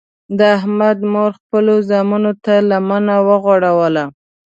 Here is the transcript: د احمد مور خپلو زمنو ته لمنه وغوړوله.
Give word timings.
د 0.37 0.39
احمد 0.57 0.97
مور 1.11 1.31
خپلو 1.39 1.75
زمنو 1.91 2.31
ته 2.43 2.53
لمنه 2.69 3.15
وغوړوله. 3.27 4.05